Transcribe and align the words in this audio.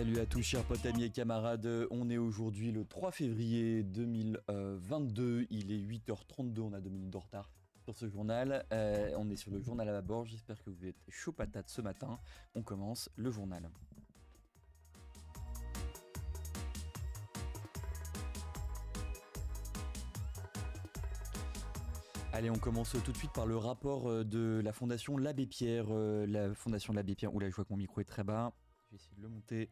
Salut 0.00 0.18
à 0.18 0.24
tous 0.24 0.40
chers 0.40 0.64
potes, 0.64 0.86
amis 0.86 1.04
et 1.04 1.10
camarades, 1.10 1.68
on 1.90 2.08
est 2.08 2.16
aujourd'hui 2.16 2.72
le 2.72 2.86
3 2.86 3.12
février 3.12 3.82
2022, 3.82 5.46
il 5.50 5.70
est 5.70 5.76
8h32, 5.76 6.60
on 6.60 6.72
a 6.72 6.80
deux 6.80 6.88
minutes 6.88 7.10
de 7.10 7.18
retard 7.18 7.50
sur 7.84 7.94
ce 7.94 8.08
journal, 8.08 8.64
Euh, 8.72 9.14
on 9.18 9.28
est 9.28 9.36
sur 9.36 9.50
le 9.50 9.60
journal 9.60 9.86
à 9.90 9.92
la 9.92 10.00
bord, 10.00 10.24
j'espère 10.24 10.64
que 10.64 10.70
vous 10.70 10.86
êtes 10.86 10.96
chaud 11.10 11.32
patate 11.32 11.68
ce 11.68 11.82
matin, 11.82 12.18
on 12.54 12.62
commence 12.62 13.10
le 13.16 13.30
journal. 13.30 13.68
Allez, 22.32 22.48
on 22.48 22.58
commence 22.58 22.96
tout 23.04 23.12
de 23.12 23.16
suite 23.18 23.34
par 23.34 23.44
le 23.44 23.58
rapport 23.58 24.08
euh, 24.08 24.24
de 24.24 24.62
la 24.64 24.72
fondation 24.72 25.18
L'Abbé 25.18 25.44
Pierre. 25.44 25.88
euh, 25.90 26.26
La 26.26 26.54
fondation 26.54 26.94
L'Abbé 26.94 27.14
Pierre. 27.14 27.34
Oula, 27.34 27.50
je 27.50 27.54
vois 27.54 27.66
que 27.66 27.72
mon 27.74 27.76
micro 27.76 28.00
est 28.00 28.04
très 28.04 28.24
bas. 28.24 28.54
Je 28.86 28.96
vais 28.96 28.96
essayer 28.96 29.16
de 29.18 29.22
le 29.22 29.28
monter. 29.28 29.68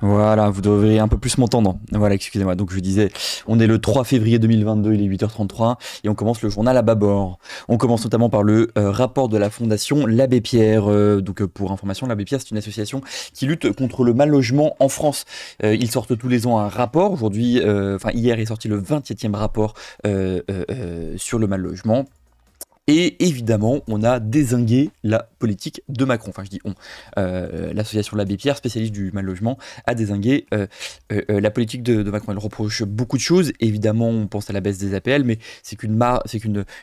Voilà, 0.00 0.50
vous 0.50 0.60
devriez 0.60 0.98
un 0.98 1.06
peu 1.06 1.18
plus 1.18 1.38
m'entendre. 1.38 1.78
Voilà, 1.92 2.16
excusez-moi. 2.16 2.56
Donc 2.56 2.72
je 2.72 2.80
disais, 2.80 3.10
on 3.46 3.60
est 3.60 3.68
le 3.68 3.78
3 3.78 4.02
février 4.02 4.40
2022, 4.40 4.94
il 4.94 5.02
est 5.02 5.16
8h33 5.16 5.76
et 6.02 6.08
on 6.08 6.14
commence 6.14 6.42
le 6.42 6.50
journal 6.50 6.76
à 6.76 6.82
bâbord. 6.82 7.38
On 7.68 7.76
commence 7.76 8.02
notamment 8.02 8.28
par 8.28 8.42
le 8.42 8.70
euh, 8.76 8.90
rapport 8.90 9.28
de 9.28 9.36
la 9.36 9.48
fondation 9.48 10.04
L'Abbé 10.06 10.40
Pierre. 10.40 10.90
Euh, 10.90 11.20
donc 11.20 11.42
euh, 11.42 11.46
pour 11.46 11.70
information, 11.70 12.06
l'Abbé 12.06 12.24
Pierre, 12.24 12.40
c'est 12.40 12.50
une 12.50 12.58
association 12.58 13.00
qui 13.32 13.46
lutte 13.46 13.72
contre 13.72 14.02
le 14.02 14.12
mal 14.12 14.30
logement 14.30 14.74
en 14.80 14.88
France. 14.88 15.24
Ils 15.62 15.90
sortent 15.90 16.18
tous 16.18 16.28
les 16.28 16.46
ans 16.46 16.58
un 16.58 16.68
rapport. 16.68 17.12
Aujourd'hui, 17.12 17.60
enfin 17.64 18.10
hier 18.12 18.38
est 18.40 18.46
sorti 18.46 18.68
le 18.68 18.80
27e 18.80 19.34
rapport 19.34 19.74
sur 20.04 21.38
le 21.38 21.46
mal 21.46 21.60
logement. 21.60 22.06
Et 22.88 23.24
évidemment, 23.24 23.78
on 23.86 24.02
a 24.02 24.18
désingué 24.18 24.90
la 25.04 25.28
politique 25.42 25.82
de 25.88 26.04
Macron. 26.04 26.30
Enfin, 26.30 26.44
je 26.44 26.50
dis 26.50 26.60
on. 26.64 26.72
Euh, 27.18 27.72
L'association 27.72 28.16
L'Abbé 28.16 28.36
Pierre, 28.36 28.56
spécialiste 28.56 28.92
du 28.92 29.10
mal 29.10 29.24
logement, 29.24 29.58
a 29.86 29.96
désingué 29.96 30.46
euh, 30.54 30.68
euh, 31.10 31.40
la 31.40 31.50
politique 31.50 31.82
de, 31.82 32.04
de 32.04 32.10
Macron. 32.12 32.30
Elle 32.30 32.38
reproche 32.38 32.84
beaucoup 32.84 33.16
de 33.16 33.22
choses. 33.22 33.52
Évidemment, 33.58 34.08
on 34.08 34.28
pense 34.28 34.48
à 34.50 34.52
la 34.52 34.60
baisse 34.60 34.78
des 34.78 34.94
APL, 34.94 35.24
mais 35.24 35.38
c'est 35.64 35.74
qu'une 35.74 36.00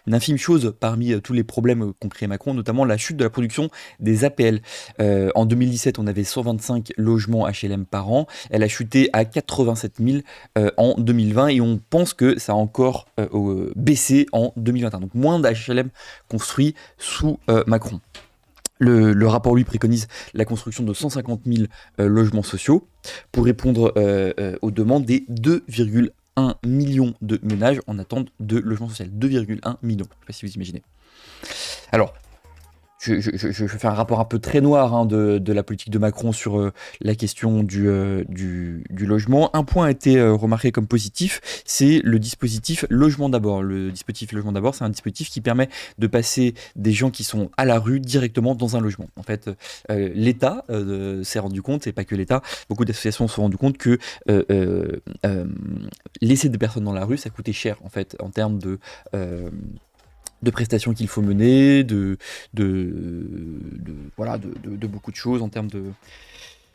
une 0.07 0.13
infime 0.13 0.37
chose 0.37 0.75
parmi 0.77 1.21
tous 1.21 1.31
les 1.31 1.45
problèmes 1.45 1.93
qu'ont 2.01 2.09
créé 2.09 2.27
Macron, 2.27 2.53
notamment 2.53 2.83
la 2.83 2.97
chute 2.97 3.15
de 3.15 3.23
la 3.23 3.29
production 3.29 3.69
des 4.01 4.25
APL. 4.25 4.59
En 4.99 5.45
2017, 5.45 5.97
on 5.97 6.07
avait 6.07 6.25
125 6.25 6.91
logements 6.97 7.47
HLM 7.47 7.85
par 7.85 8.11
an. 8.11 8.27
Elle 8.49 8.63
a 8.63 8.67
chuté 8.67 9.09
à 9.13 9.23
87 9.23 9.99
000 10.03 10.17
euh, 10.57 10.69
en 10.75 10.95
2020 10.99 11.47
et 11.47 11.61
on 11.61 11.79
pense 11.89 12.13
que 12.13 12.37
ça 12.37 12.51
a 12.51 12.55
encore 12.55 13.07
baissé 13.77 14.25
en 14.33 14.51
2021. 14.57 14.99
Donc 14.99 15.15
moins 15.15 15.39
d'HLM 15.39 15.89
construits 16.27 16.75
sous 16.97 17.39
Macron. 17.67 18.01
Le, 18.79 19.27
rapport, 19.27 19.55
lui, 19.55 19.65
préconise 19.65 20.07
la 20.33 20.45
construction 20.45 20.83
de 20.83 20.93
150 20.93 21.41
000 21.45 21.67
euh, 21.99 22.07
logements 22.07 22.43
sociaux 22.43 22.87
pour 23.31 23.45
répondre 23.45 23.93
euh, 23.97 24.33
euh, 24.39 24.55
aux 24.61 24.71
demandes 24.71 25.05
des 25.05 25.25
2,1 25.29 26.55
millions 26.65 27.13
de 27.21 27.39
ménages 27.43 27.81
en 27.87 27.99
attente 27.99 28.29
de 28.39 28.57
logement 28.57 28.89
social. 28.89 29.09
2,1 29.09 29.75
millions, 29.83 30.05
je 30.05 30.15
ne 30.15 30.19
sais 30.21 30.25
pas 30.27 30.33
si 30.33 30.45
vous 30.45 30.53
imaginez. 30.53 30.83
Alors, 31.91 32.13
je, 33.01 33.19
je- 33.19 33.51
je- 33.51 33.67
fais 33.67 33.87
un 33.87 33.93
rapport 33.93 34.19
un 34.19 34.25
peu 34.25 34.39
très 34.39 34.59
noir 34.61 34.93
hein, 34.93 35.05
de, 35.05 35.37
de 35.37 35.53
la 35.53 35.63
politique 35.63 35.89
de 35.89 35.99
Macron 35.99 36.31
sur 36.33 36.59
euh, 36.59 36.73
la 36.99 37.15
question 37.15 37.63
du, 37.63 37.87
euh, 37.87 38.23
du, 38.27 38.83
du 38.89 39.05
logement. 39.05 39.55
Un 39.55 39.63
point 39.63 39.85
a 39.87 39.91
été 39.91 40.17
euh, 40.17 40.33
remarqué 40.33 40.71
comme 40.71 40.85
positif, 40.87 41.39
c'est 41.65 42.01
le 42.03 42.19
dispositif 42.19 42.85
Logement 42.89 43.29
d'abord. 43.29 43.63
Le 43.63 43.91
dispositif 43.91 44.33
Logement 44.33 44.51
d'abord, 44.51 44.75
c'est 44.75 44.83
un 44.83 44.89
dispositif 44.89 45.29
qui 45.29 45.39
permet 45.39 45.69
de 45.97 46.07
passer 46.07 46.53
des 46.75 46.91
gens 46.91 47.09
qui 47.09 47.23
sont 47.23 47.49
à 47.57 47.63
la 47.65 47.79
rue 47.79 47.99
directement 48.01 48.53
dans 48.53 48.75
un 48.75 48.81
logement. 48.81 49.07
En 49.15 49.23
fait, 49.23 49.49
l'État 49.89 50.65
s'est 51.23 51.39
rendu 51.39 51.61
compte, 51.61 51.87
et 51.87 51.93
pas 51.93 52.03
que 52.03 52.15
l'État, 52.15 52.41
beaucoup 52.67 52.85
d'associations 52.85 53.27
se 53.27 53.35
sont 53.35 53.43
rendu 53.43 53.57
compte 53.57 53.77
que 53.77 53.97
laisser 56.21 56.49
des 56.49 56.57
personnes 56.57 56.83
dans 56.83 56.93
la 56.93 57.05
rue, 57.05 57.17
ça 57.17 57.29
coûtait 57.29 57.53
cher 57.53 57.77
en 57.83 57.89
fait 57.89 58.15
en 58.19 58.29
termes 58.29 58.59
de 58.59 58.79
de 60.41 60.51
prestations 60.51 60.93
qu'il 60.93 61.07
faut 61.07 61.21
mener, 61.21 61.83
de, 61.83 62.17
de, 62.53 62.93
voilà, 64.17 64.37
de, 64.37 64.87
beaucoup 64.87 65.11
de 65.11 65.15
choses 65.15 65.41
en 65.41 65.49
termes 65.49 65.69
de. 65.69 65.83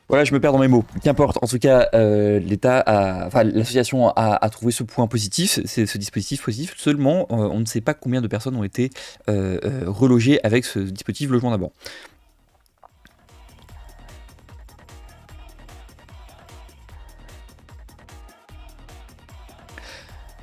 Voilà, 0.09 0.25
je 0.25 0.35
me 0.35 0.41
perds 0.41 0.53
dans 0.53 0.59
mes 0.59 0.69
mots. 0.69 0.85
Qu'importe. 1.03 1.39
En 1.43 1.47
tout 1.47 1.59
cas, 1.59 1.89
euh, 1.95 2.39
l'État, 2.39 2.85
enfin 3.27 3.43
l'association 3.43 4.09
a, 4.11 4.49
trouvé 4.51 4.71
ce 4.71 4.83
point 4.83 5.07
positif, 5.07 5.61
ce 5.65 5.99
dispositif 5.99 6.43
positif. 6.43 6.75
Seulement, 6.77 7.27
euh, 7.31 7.49
on 7.51 7.61
ne 7.61 7.65
sait 7.65 7.81
pas 7.81 7.95
combien 7.95 8.21
de 8.21 8.29
personnes 8.29 8.57
ont 8.57 8.65
été 8.65 8.91
euh, 9.31 9.59
relogées 9.87 10.41
avec 10.45 10.67
ce 10.67 10.79
dispositif 10.79 11.31
logement 11.31 11.51
d'abord. 11.51 11.73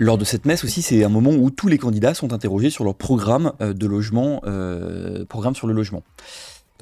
Lors 0.02 0.18
de 0.18 0.26
cette 0.26 0.46
messe 0.46 0.64
aussi, 0.64 0.82
c'est 0.82 1.04
un 1.04 1.10
moment 1.10 1.30
où 1.30 1.52
tous 1.52 1.68
les 1.68 1.78
candidats 1.78 2.16
sont 2.16 2.34
interrogés 2.34 2.72
sur 2.72 2.84
leur 2.84 2.96
programme 2.96 3.54
euh, 3.62 3.72
de 3.72 3.86
logement, 3.86 4.42
euh, 4.48 5.26
programme 5.26 5.54
sur 5.54 5.68
le 5.68 5.74
logement. 5.74 6.02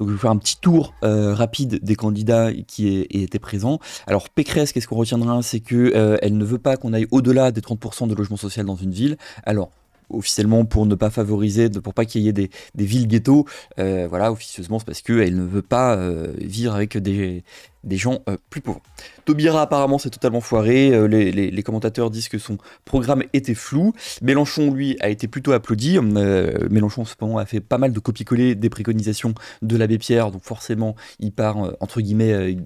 Donc 0.00 0.08
je 0.08 0.14
vais 0.14 0.18
faire 0.18 0.30
un 0.30 0.38
petit 0.38 0.56
tour 0.58 0.94
euh, 1.04 1.34
rapide 1.34 1.80
des 1.82 1.94
candidats 1.94 2.50
qui 2.66 3.06
étaient 3.10 3.38
présents. 3.38 3.78
Alors 4.06 4.30
Pécresse, 4.30 4.72
qu'est-ce 4.72 4.88
qu'on 4.88 4.96
retiendra? 4.96 5.42
C'est 5.42 5.60
que 5.60 5.92
euh, 5.94 6.16
elle 6.22 6.38
ne 6.38 6.44
veut 6.46 6.58
pas 6.58 6.78
qu'on 6.78 6.94
aille 6.94 7.06
au-delà 7.10 7.52
des 7.52 7.60
30% 7.60 8.08
de 8.08 8.14
logement 8.14 8.38
social 8.38 8.64
dans 8.64 8.76
une 8.76 8.92
ville. 8.92 9.18
Alors 9.44 9.70
officiellement 10.10 10.64
pour 10.64 10.86
ne 10.86 10.94
pas 10.94 11.10
favoriser, 11.10 11.68
de- 11.68 11.78
pour 11.80 11.94
pas 11.94 12.04
qu'il 12.04 12.22
y 12.22 12.28
ait 12.28 12.32
des, 12.32 12.50
villes 12.76 13.08
ghettos, 13.08 13.46
euh, 13.78 14.06
voilà, 14.08 14.30
officieusement 14.32 14.78
c'est 14.78 14.84
parce 14.86 15.00
qu'elle 15.02 15.36
ne 15.36 15.44
veut 15.44 15.62
pas 15.62 15.96
euh, 15.96 16.32
vivre 16.38 16.74
avec 16.74 16.96
des, 16.98 17.42
des 17.84 17.96
gens 17.96 18.20
euh, 18.28 18.36
plus 18.50 18.60
pauvres. 18.60 18.80
Taubira 19.24 19.62
apparemment 19.62 19.98
c'est 19.98 20.10
totalement 20.10 20.40
foiré, 20.40 21.08
les, 21.08 21.30
les- 21.32 21.50
les 21.50 21.62
commentateurs 21.62 22.10
disent 22.10 22.28
que 22.28 22.38
son 22.38 22.58
programme 22.84 23.22
était 23.32 23.54
flou, 23.54 23.92
Mélenchon 24.22 24.72
lui 24.72 24.96
a 25.00 25.08
été 25.08 25.28
plutôt 25.28 25.52
applaudi, 25.52 25.98
Mélenchon 26.00 27.04
cependant 27.04 27.38
a 27.38 27.46
fait 27.46 27.60
pas 27.60 27.78
mal 27.78 27.92
de 27.92 27.98
copier-coller 28.00 28.54
des 28.54 28.70
préconisations 28.70 29.34
de 29.62 29.76
l'abbé 29.76 29.98
Pierre, 29.98 30.30
donc 30.30 30.42
forcément 30.44 30.96
il 31.20 31.32
part 31.32 31.56
entre 31.80 32.00
guillemets 32.00 32.56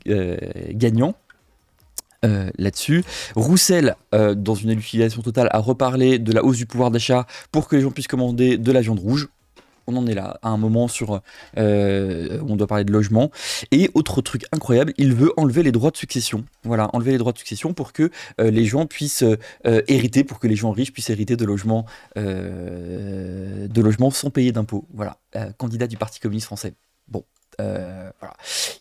gagnant. 0.71 1.15
Euh, 2.25 2.49
là-dessus. 2.57 3.05
Roussel, 3.37 3.97
euh, 4.15 4.35
dans 4.35 4.55
une 4.55 4.71
utilisation 4.71 5.21
totale, 5.21 5.49
a 5.51 5.59
reparlé 5.59 6.19
de 6.19 6.33
la 6.33 6.43
hausse 6.43 6.57
du 6.57 6.65
pouvoir 6.65 6.91
d'achat 6.91 7.27
pour 7.53 7.69
que 7.69 7.77
les 7.77 7.83
gens 7.83 7.91
puissent 7.91 8.09
commander 8.09 8.57
de 8.57 8.73
la 8.73 8.81
viande 8.81 8.99
rouge. 8.99 9.29
On 9.87 9.95
en 9.97 10.07
est 10.07 10.15
là, 10.15 10.39
à 10.41 10.49
un 10.49 10.57
moment 10.57 10.89
sur, 10.89 11.21
euh, 11.59 12.41
on 12.49 12.57
doit 12.57 12.67
parler 12.67 12.85
de 12.85 12.93
logement. 12.93 13.31
Et 13.71 13.91
autre 13.93 14.23
truc 14.23 14.47
incroyable, 14.53 14.95
il 14.97 15.13
veut 15.13 15.33
enlever 15.37 15.63
les 15.63 15.73
droits 15.73 15.91
de 15.91 15.99
succession. 15.99 16.47
Voilà, 16.63 16.89
enlever 16.95 17.13
les 17.13 17.19
droits 17.19 17.33
de 17.33 17.39
succession 17.39 17.75
pour 17.75 17.93
que 17.93 18.11
les 18.39 18.65
gens 18.65 18.87
puissent 18.87 19.25
hériter, 19.65 20.25
pour 20.25 20.39
que 20.39 20.47
les 20.47 20.57
gens 20.57 20.71
riches 20.71 20.95
puissent 20.95 21.11
hériter 21.11 21.37
de 21.37 21.45
logements, 21.45 21.85
de 22.17 23.81
logements 23.83 24.11
sans 24.11 24.31
payer 24.31 24.53
d'impôts. 24.53 24.87
Voilà, 24.95 25.19
candidat 25.59 25.87
du 25.87 25.99
Parti 25.99 26.19
communiste 26.19 26.47
français. 26.47 26.73
Bon, 27.09 27.25
voilà. 27.59 28.35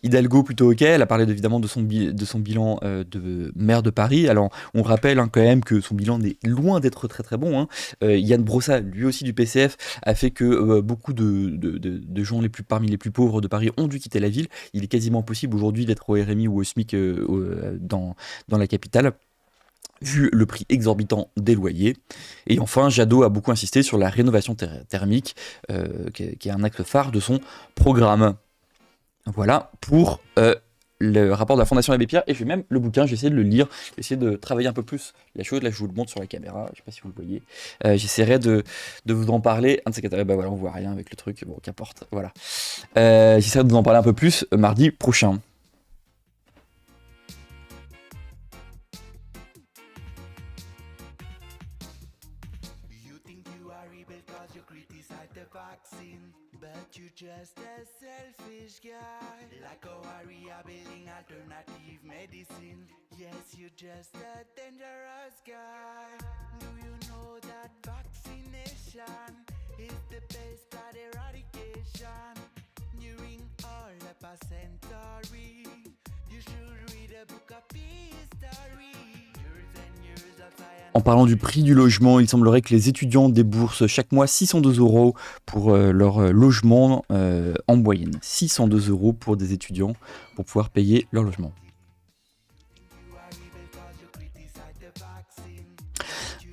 Hidalgo 0.04 0.42
plutôt 0.42 0.70
ok, 0.70 0.82
elle 0.82 1.00
a 1.00 1.06
parlé 1.06 1.24
évidemment 1.24 1.60
de 1.60 1.66
son, 1.66 1.80
bilan 1.82 2.78
euh, 2.84 3.04
de 3.10 3.52
maire 3.56 3.82
de 3.82 3.88
Paris. 3.88 4.28
Alors 4.28 4.50
on 4.74 4.82
rappelle 4.82 5.18
hein, 5.18 5.28
quand 5.32 5.40
même 5.40 5.64
que 5.64 5.80
son 5.80 5.94
bilan 5.94 6.20
est 6.20 6.46
loin 6.46 6.78
d'être 6.78 7.08
très 7.08 7.22
très 7.22 7.38
bon. 7.38 7.58
hein. 7.58 7.68
Euh, 8.02 8.16
Yann 8.16 8.42
Brossa, 8.42 8.80
lui 8.80 9.06
aussi 9.06 9.24
du 9.24 9.32
PCF, 9.32 9.76
a 10.02 10.14
fait 10.14 10.30
que 10.30 10.44
euh, 10.44 10.82
beaucoup 10.82 11.14
de, 11.14 11.58
gens 12.22 12.40
parmi 12.68 12.88
les 12.88 12.98
plus 12.98 13.10
pauvres 13.10 13.40
de 13.40 13.48
Paris 13.48 13.70
ont 13.78 13.88
dû 13.88 13.98
quitter 13.98 14.20
la 14.20 14.28
ville. 14.28 14.48
Il 14.74 14.84
est 14.84 14.88
quasiment 14.88 15.20
impossible 15.20 15.56
aujourd'hui 15.56 15.86
d'être 15.86 16.08
au 16.10 16.14
RMI 16.14 16.48
ou 16.48 16.60
au 16.60 16.64
SMIC 16.64 16.94
dans, 17.80 18.14
la 18.50 18.66
capitale 18.66 19.12
vu 20.02 20.28
le 20.32 20.44
prix 20.44 20.66
exorbitant 20.68 21.30
des 21.38 21.54
loyers. 21.54 21.96
Et 22.46 22.58
enfin, 22.58 22.90
Jadot 22.90 23.22
a 23.22 23.30
beaucoup 23.30 23.52
insisté 23.52 23.82
sur 23.82 23.96
la 23.96 24.10
rénovation 24.10 24.54
ther- 24.54 24.84
thermique, 24.88 25.34
qui, 26.12 26.22
est, 26.22 26.50
un 26.50 26.62
axe 26.62 26.82
phare 26.82 27.10
de 27.10 27.20
son 27.20 27.40
programme. 27.74 28.34
Voilà 29.26 29.70
pour 29.80 30.20
euh, 30.38 30.54
le 30.98 31.32
rapport 31.32 31.56
de 31.56 31.62
la 31.62 31.66
Fondation 31.66 31.92
Abbé 31.92 32.06
Pierre. 32.06 32.22
Et 32.26 32.34
je 32.34 32.38
vais 32.40 32.44
même 32.44 32.64
le 32.68 32.78
bouquin, 32.78 33.06
j'ai 33.06 33.14
essayé 33.14 33.30
de 33.30 33.34
le 33.34 33.42
lire, 33.42 33.66
j'ai 33.94 34.00
essayé 34.00 34.16
de 34.16 34.36
travailler 34.36 34.68
un 34.68 34.72
peu 34.72 34.82
plus 34.82 35.14
la 35.34 35.44
chose. 35.44 35.62
Là, 35.62 35.70
je 35.70 35.76
vous 35.76 35.86
le 35.86 35.94
montre 35.94 36.10
sur 36.10 36.20
la 36.20 36.26
caméra, 36.26 36.68
je 36.72 36.78
sais 36.78 36.82
pas 36.84 36.92
si 36.92 37.00
vous 37.00 37.08
le 37.08 37.14
voyez. 37.14 37.42
Euh, 37.84 37.96
J'essaierai 37.96 38.38
de, 38.38 38.64
vous 39.06 39.30
en 39.30 39.40
parler. 39.40 39.80
Un 39.86 39.90
de 39.90 39.94
ces 39.94 40.02
quatre, 40.02 40.22
bah 40.24 40.34
voilà, 40.34 40.50
on 40.50 40.56
voit 40.56 40.72
rien 40.72 40.92
avec 40.92 41.10
le 41.10 41.16
truc, 41.16 41.44
bon, 41.46 41.58
qu'importe. 41.62 42.04
Voilà. 42.12 42.32
Euh, 42.96 43.36
J'essaierai 43.40 43.64
de 43.64 43.70
vous 43.70 43.76
en 43.76 43.82
parler 43.82 43.98
un 43.98 44.04
peu 44.04 44.12
plus 44.12 44.46
mardi 44.52 44.90
prochain. 44.90 45.38
But 56.60 56.88
you're 56.94 57.08
just 57.14 57.58
a 57.58 57.84
selfish 58.00 58.80
guy 58.82 59.36
Like 59.62 59.84
a 59.84 59.94
are 60.50 60.62
building 60.64 61.08
alternative 61.08 62.00
medicine 62.04 62.86
Yes, 63.18 63.56
you're 63.56 63.76
just 63.76 64.14
a 64.14 64.44
dangerous 64.56 65.36
guy 65.46 66.10
Do 66.60 66.66
you 66.80 66.94
know 67.08 67.38
that 67.40 67.70
vaccination 67.84 69.30
Is 69.78 69.98
the 70.10 70.20
best 70.28 70.70
blood 70.70 70.96
eradication 70.96 72.34
During 72.98 73.42
all 73.64 73.90
the 74.00 74.24
a 74.24 74.36
centauri. 74.48 75.66
You 76.30 76.40
should 76.40 76.94
read 76.94 77.14
a 77.22 77.26
book 77.26 77.50
of 77.50 77.76
history. 77.76 79.33
En 80.96 81.00
parlant 81.00 81.26
du 81.26 81.36
prix 81.36 81.64
du 81.64 81.74
logement, 81.74 82.20
il 82.20 82.28
semblerait 82.28 82.62
que 82.62 82.72
les 82.72 82.88
étudiants 82.88 83.28
déboursent 83.28 83.88
chaque 83.88 84.12
mois 84.12 84.28
602 84.28 84.78
euros 84.78 85.16
pour 85.44 85.74
euh, 85.74 85.90
leur 85.90 86.18
euh, 86.18 86.30
logement 86.30 87.04
euh, 87.10 87.54
en 87.66 87.76
moyenne. 87.76 88.16
602 88.22 88.90
euros 88.90 89.12
pour 89.12 89.36
des 89.36 89.52
étudiants 89.52 89.94
pour 90.36 90.44
pouvoir 90.44 90.70
payer 90.70 91.08
leur 91.10 91.24
logement. 91.24 91.50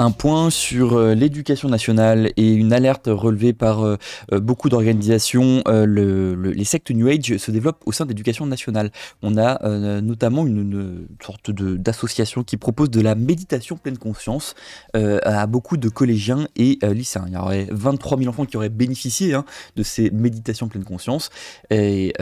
Un 0.01 0.09
point 0.09 0.49
sur 0.49 0.93
euh, 0.97 1.13
l'éducation 1.13 1.69
nationale 1.69 2.31
et 2.35 2.53
une 2.53 2.73
alerte 2.73 3.05
relevée 3.05 3.53
par 3.53 3.85
euh, 3.85 3.97
euh, 4.33 4.39
beaucoup 4.39 4.67
d'organisations. 4.67 5.61
le- 5.67 6.33
le- 6.33 6.51
les 6.53 6.63
sectes 6.63 6.89
New 6.89 7.07
Age 7.07 7.37
se 7.37 7.51
développent 7.51 7.83
au 7.85 7.91
sein 7.91 8.05
de 8.05 8.09
l'éducation 8.09 8.47
nationale. 8.47 8.89
On 9.21 9.37
a 9.37 9.59
notamment 10.01 10.47
une, 10.47 11.05
sorte 11.23 11.51
d'association 11.51 12.43
qui 12.43 12.57
propose 12.57 12.89
de 12.89 12.99
la 12.99 13.13
méditation 13.13 13.77
pleine 13.77 13.99
conscience 13.99 14.55
à 14.93 15.45
beaucoup 15.47 15.77
de 15.77 15.87
collégiens 15.89 16.47
et 16.55 16.79
lycéens. 16.81 17.25
Il 17.27 17.33
y 17.33 17.37
aurait 17.37 17.67
23 17.69 18.17
000 18.17 18.29
enfants 18.29 18.45
qui 18.45 18.57
auraient 18.57 18.69
bénéficié 18.69 19.33
hein, 19.33 19.45
de 19.75 19.83
ces 19.83 20.09
méditations 20.09 20.67
pleine 20.67 20.83
conscience. 20.83 21.29
Et, 21.69 22.13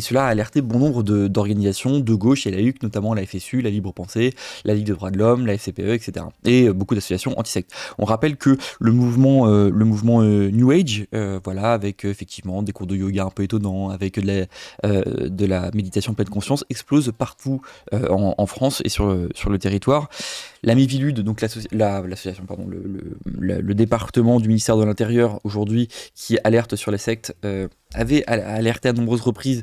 cela 0.00 0.26
a 0.26 0.28
alerté 0.28 0.60
bon 0.60 0.78
nombre 0.80 1.02
d'organisations 1.02 2.00
de 2.00 2.14
gauche 2.14 2.46
et 2.46 2.50
la 2.50 2.60
HUC, 2.60 2.82
notamment 2.82 3.14
la 3.14 3.24
FSU, 3.24 3.62
la 3.62 3.70
Libre 3.70 3.92
Pensée, 3.92 4.34
la 4.64 4.74
Ligue 4.74 4.86
des 4.86 4.92
droits 4.92 5.10
de 5.10 5.18
l'homme, 5.18 5.46
la 5.46 5.56
FCPE, 5.62 5.94
etc. 5.94 6.26
Et 6.44 6.68
euh, 6.68 6.72
beaucoup 6.72 6.94
d'associations 6.94 7.38
anti-sectes. 7.38 7.72
On 7.98 8.04
rappelle 8.04 8.36
que 8.36 8.56
le 8.80 8.92
mouvement, 8.92 9.46
euh, 9.46 9.70
le 9.70 9.84
mouvement 9.84 10.22
euh, 10.22 10.50
New 10.50 10.70
Age, 10.70 11.06
voilà, 11.44 11.72
avec 11.72 12.04
effectivement 12.04 12.62
des 12.62 12.72
cours 12.72 12.86
de 12.86 12.96
yoga 12.96 13.24
un 13.24 13.30
peu 13.30 13.42
étonnants, 13.42 13.90
avec 13.90 14.18
de 14.18 15.46
la, 15.46 15.70
méditation 15.72 16.14
pleine 16.14 16.28
conscience, 16.28 16.64
explose 16.70 17.12
partout 17.16 17.60
en, 17.92 18.46
France 18.46 18.82
et 18.84 18.88
sur 18.88 19.06
le, 19.08 19.58
territoire. 19.58 20.08
La 20.62 20.74
Mivilude, 20.74 21.20
donc 21.20 21.40
l'associ- 21.40 21.68
la- 21.72 22.00
l'association, 22.02 22.44
pardon, 22.46 22.66
le, 22.68 23.74
département 23.74 24.40
du 24.40 24.48
ministère 24.48 24.76
de 24.76 24.84
l'Intérieur 24.84 25.40
aujourd'hui 25.44 25.88
qui 26.14 26.38
alerte 26.44 26.76
sur 26.76 26.90
les 26.90 26.98
sectes, 26.98 27.34
avait 27.94 28.24
al- 28.26 28.40
alerté 28.40 28.88
à 28.88 28.92
nombreuses 28.92 29.22
reprises 29.22 29.62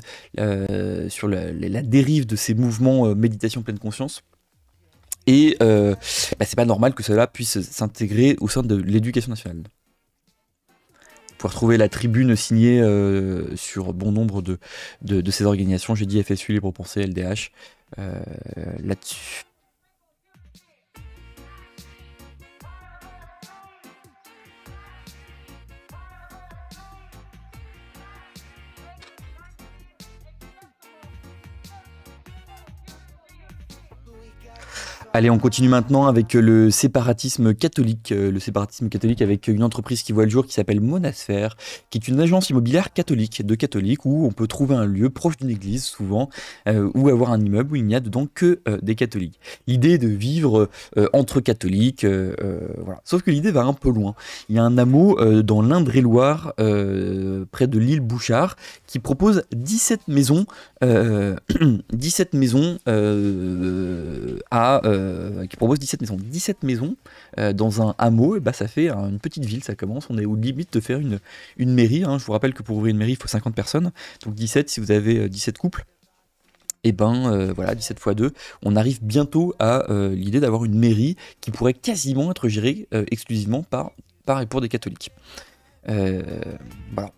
sur 1.08 1.28
la, 1.28 1.52
dérive 1.82 2.26
de 2.26 2.36
ces 2.36 2.54
mouvements 2.54 3.14
méditation 3.14 3.62
pleine 3.62 3.78
conscience. 3.78 4.22
Et 5.26 5.56
euh, 5.62 5.94
bah, 6.38 6.46
c'est 6.46 6.56
pas 6.56 6.64
normal 6.64 6.94
que 6.94 7.02
cela 7.02 7.26
puisse 7.26 7.60
s'intégrer 7.60 8.36
au 8.40 8.48
sein 8.48 8.62
de 8.62 8.74
l'éducation 8.74 9.30
nationale. 9.30 9.62
Vous 11.28 11.36
pouvez 11.38 11.52
retrouver 11.52 11.76
la 11.78 11.88
tribune 11.88 12.36
signée 12.36 12.80
euh, 12.80 13.56
sur 13.56 13.94
bon 13.94 14.12
nombre 14.12 14.42
de, 14.42 14.58
de, 15.02 15.20
de 15.20 15.30
ces 15.30 15.44
organisations. 15.44 15.94
J'ai 15.94 16.06
dit 16.06 16.22
FSU, 16.22 16.52
Libre 16.52 16.70
Pensée, 16.70 17.02
LDH, 17.06 17.50
euh, 17.98 18.20
là-dessus. 18.82 19.44
Allez, 35.12 35.28
on 35.28 35.38
continue 35.38 35.68
maintenant 35.68 36.06
avec 36.06 36.34
le 36.34 36.70
séparatisme 36.70 37.52
catholique. 37.52 38.12
Euh, 38.12 38.30
Le 38.30 38.38
séparatisme 38.38 38.88
catholique 38.88 39.22
avec 39.22 39.48
une 39.48 39.64
entreprise 39.64 40.04
qui 40.04 40.12
voit 40.12 40.22
le 40.22 40.30
jour 40.30 40.46
qui 40.46 40.52
s'appelle 40.52 40.80
Monasphère, 40.80 41.56
qui 41.90 41.98
est 41.98 42.06
une 42.06 42.20
agence 42.20 42.48
immobilière 42.50 42.92
catholique, 42.92 43.44
de 43.44 43.54
catholiques, 43.56 44.06
où 44.06 44.24
on 44.24 44.30
peut 44.30 44.46
trouver 44.46 44.76
un 44.76 44.86
lieu 44.86 45.10
proche 45.10 45.36
d'une 45.36 45.50
église, 45.50 45.82
souvent, 45.82 46.30
euh, 46.68 46.88
ou 46.94 47.08
avoir 47.08 47.32
un 47.32 47.40
immeuble 47.40 47.72
où 47.72 47.76
il 47.76 47.86
n'y 47.86 47.96
a 47.96 48.00
dedans 48.00 48.28
que 48.32 48.60
euh, 48.68 48.78
des 48.82 48.94
catholiques. 48.94 49.40
L'idée 49.66 49.98
de 49.98 50.06
vivre 50.06 50.68
euh, 50.96 51.08
entre 51.12 51.40
catholiques, 51.40 52.04
euh, 52.04 52.36
euh, 52.40 52.68
voilà. 52.78 53.00
Sauf 53.04 53.22
que 53.22 53.32
l'idée 53.32 53.50
va 53.50 53.62
un 53.62 53.72
peu 53.72 53.90
loin. 53.90 54.14
Il 54.48 54.54
y 54.54 54.60
a 54.60 54.62
un 54.62 54.78
hameau 54.78 55.18
euh, 55.18 55.42
dans 55.42 55.60
l'Indre-et-Loire, 55.60 56.54
euh, 56.60 57.44
près 57.50 57.66
de 57.66 57.80
l'île 57.80 58.00
Bouchard, 58.00 58.54
qui 58.86 59.00
propose 59.00 59.42
17 59.56 60.06
maisons, 60.06 60.46
euh, 60.84 61.34
17 61.92 62.34
maisons 62.34 62.78
euh, 62.86 64.38
à, 64.52 64.82
euh, 65.00 65.46
qui 65.46 65.56
propose 65.56 65.78
17 65.78 66.00
maisons. 66.00 66.16
17 66.16 66.62
maisons 66.62 66.96
euh, 67.38 67.52
dans 67.52 67.82
un 67.82 67.94
hameau, 67.98 68.38
bah, 68.40 68.52
ça 68.52 68.68
fait 68.68 68.90
une 68.90 69.18
petite 69.18 69.44
ville, 69.44 69.64
ça 69.64 69.74
commence. 69.74 70.08
On 70.10 70.18
est 70.18 70.24
aux 70.26 70.36
limites 70.36 70.72
de 70.72 70.80
faire 70.80 70.98
une, 70.98 71.18
une 71.56 71.72
mairie. 71.72 72.04
hein. 72.04 72.18
Je 72.18 72.24
vous 72.24 72.32
rappelle 72.32 72.54
que 72.54 72.62
pour 72.62 72.76
ouvrir 72.76 72.92
une 72.92 72.98
mairie, 72.98 73.12
il 73.12 73.22
faut 73.22 73.28
50 73.28 73.54
personnes. 73.54 73.90
Donc 74.24 74.34
17 74.34 74.68
si 74.68 74.80
vous 74.80 74.90
avez 74.90 75.18
euh, 75.18 75.28
17 75.28 75.58
couples. 75.58 75.84
Et 76.82 76.92
ben 76.92 77.30
euh, 77.30 77.52
voilà, 77.52 77.74
17 77.74 77.98
x 77.98 78.16
2, 78.16 78.32
on 78.62 78.74
arrive 78.74 79.04
bientôt 79.04 79.54
à 79.58 79.90
euh, 79.90 80.14
l'idée 80.14 80.40
d'avoir 80.40 80.64
une 80.64 80.78
mairie 80.78 81.16
qui 81.42 81.50
pourrait 81.50 81.74
quasiment 81.74 82.30
être 82.30 82.48
gérée 82.48 82.88
euh, 82.94 83.04
exclusivement 83.10 83.62
par, 83.62 83.92
par 84.24 84.40
et 84.40 84.46
pour 84.46 84.62
des 84.62 84.70
catholiques. 84.70 85.10
Euh, 85.88 86.22
voilà. 86.94 87.12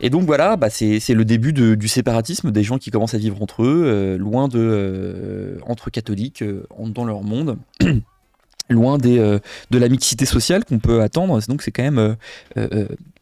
Et 0.00 0.10
donc 0.10 0.24
voilà, 0.24 0.56
bah, 0.56 0.70
c'est 0.70 1.00
le 1.08 1.24
début 1.24 1.52
du 1.52 1.88
séparatisme, 1.88 2.50
des 2.50 2.62
gens 2.62 2.78
qui 2.78 2.90
commencent 2.90 3.14
à 3.14 3.18
vivre 3.18 3.42
entre 3.42 3.64
eux, 3.64 3.84
euh, 3.86 4.18
loin 4.18 4.48
de 4.48 4.58
euh, 4.58 5.58
entre 5.66 5.90
catholiques, 5.90 6.42
euh, 6.42 6.66
dans 6.78 7.04
leur 7.04 7.22
monde, 7.22 7.58
loin 8.70 8.98
de 8.98 9.40
la 9.70 9.88
mixité 9.88 10.26
sociale 10.26 10.64
qu'on 10.64 10.78
peut 10.78 11.02
attendre. 11.02 11.40
Donc 11.48 11.62
c'est 11.62 11.70
quand 11.70 11.82
même 11.82 12.16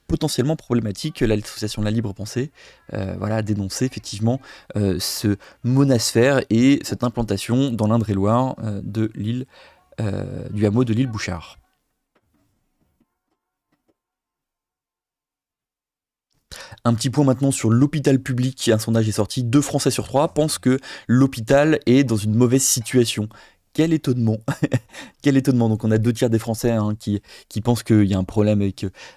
potentiellement 0.06 0.56
problématique. 0.56 1.20
L'association 1.20 1.82
de 1.82 1.86
la 1.86 1.90
libre 1.90 2.12
pensée, 2.12 2.50
voilà, 2.92 3.36
a 3.36 3.42
effectivement 3.82 4.40
ce 4.74 5.36
monasphère 5.62 6.42
et 6.50 6.80
cette 6.82 7.04
implantation 7.04 7.70
dans 7.70 7.86
l'Indre-et-Loire 7.86 8.56
de 8.82 9.10
l'île 9.14 9.46
du 10.50 10.66
hameau 10.66 10.84
de 10.84 10.92
l'île 10.94 11.08
Bouchard. 11.08 11.58
Un 16.86 16.92
petit 16.92 17.08
point 17.08 17.24
maintenant 17.24 17.50
sur 17.50 17.70
l'hôpital 17.70 18.20
public. 18.20 18.68
Un 18.68 18.78
sondage 18.78 19.08
est 19.08 19.12
sorti. 19.12 19.42
Deux 19.42 19.62
Français 19.62 19.90
sur 19.90 20.06
trois 20.06 20.34
pensent 20.34 20.58
que 20.58 20.78
l'hôpital 21.08 21.78
est 21.86 22.04
dans 22.04 22.16
une 22.16 22.34
mauvaise 22.34 22.62
situation. 22.62 23.30
Quel 23.72 23.94
étonnement 23.94 24.36
Quel 25.22 25.38
étonnement 25.38 25.70
Donc 25.70 25.82
on 25.82 25.90
a 25.90 25.96
deux 25.96 26.12
tiers 26.12 26.28
des 26.28 26.38
Français 26.38 26.70
hein, 26.70 26.94
qui, 26.98 27.20
pensent 27.62 27.82
qu'il 27.82 28.04
y 28.04 28.14
a 28.14 28.18
un 28.18 28.24
problème 28.24 28.60